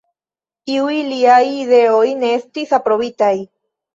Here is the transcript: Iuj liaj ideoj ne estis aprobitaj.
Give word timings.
Iuj 0.75 0.95
liaj 1.09 1.43
ideoj 1.57 2.07
ne 2.23 2.31
estis 2.39 2.75
aprobitaj. 2.81 3.33